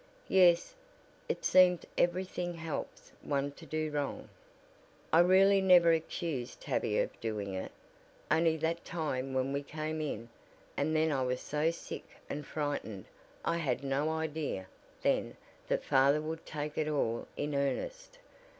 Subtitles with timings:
[0.29, 0.73] "Yes.
[1.29, 4.29] It seems every thing helps one to do wrong.
[5.13, 7.71] I really never accused Tavia of doing it,
[8.31, 10.29] only that time when we came in,
[10.75, 13.05] and then I was so sick and frightened,
[13.45, 14.65] I had no idea,
[15.03, 15.37] then,
[15.67, 18.17] that father would take it all in earnest.